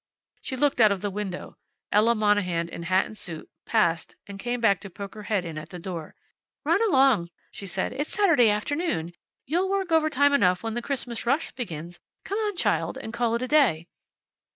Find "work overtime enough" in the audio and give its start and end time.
9.69-10.63